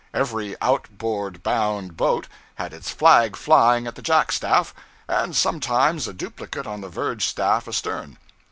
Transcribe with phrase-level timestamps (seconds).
[0.15, 4.73] Every outward bound boat had its flag flying at the jack staff,
[5.07, 8.17] and sometimes a duplicate on the verge staff astern.